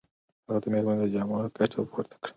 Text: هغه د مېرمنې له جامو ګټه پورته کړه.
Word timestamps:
هغه 0.47 0.59
د 0.63 0.65
مېرمنې 0.73 0.99
له 1.01 1.07
جامو 1.13 1.37
ګټه 1.57 1.79
پورته 1.91 2.15
کړه. 2.23 2.29